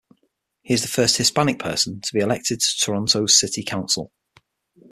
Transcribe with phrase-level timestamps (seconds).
[0.63, 4.11] He is the first Hispanic person to be elected to Toronto's City Council.